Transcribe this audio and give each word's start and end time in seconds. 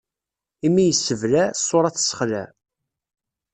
Imi 0.65 0.83
yessebleɛ, 0.87 1.47
ṣṣuṛa 1.61 1.89
tessexlaɛ. 1.91 2.47